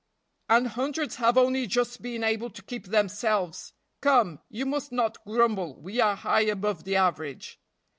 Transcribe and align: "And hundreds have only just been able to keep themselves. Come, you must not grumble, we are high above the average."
"And 0.49 0.69
hundreds 0.69 1.17
have 1.17 1.37
only 1.37 1.67
just 1.67 2.01
been 2.01 2.23
able 2.23 2.49
to 2.49 2.63
keep 2.63 2.87
themselves. 2.87 3.71
Come, 4.01 4.39
you 4.49 4.65
must 4.65 4.91
not 4.91 5.23
grumble, 5.25 5.79
we 5.79 6.01
are 6.01 6.15
high 6.15 6.41
above 6.41 6.85
the 6.85 6.95
average." 6.95 7.59